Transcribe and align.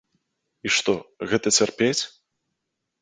І 0.69 0.71
што, 0.77 0.95
гэта 1.33 1.47
цярпець? 1.61 1.99